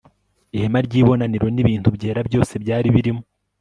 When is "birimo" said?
2.95-3.23